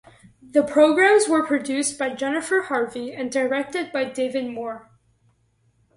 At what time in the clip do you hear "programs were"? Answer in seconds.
0.63-1.45